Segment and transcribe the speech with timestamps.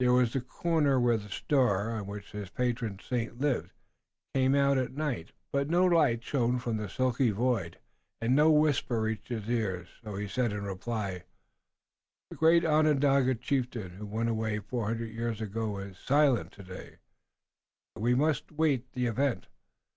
[0.00, 3.70] There was the corner, where the star, on which his patron saint lived,
[4.34, 7.78] came out at night, but no light shone from the silky void
[8.20, 9.86] and no whisper reached his ear.
[10.02, 11.22] So he said in reply:
[12.30, 16.96] "The great Onondaga chieftain who went away four hundred years ago is silent today,
[17.94, 19.46] and we must await the event."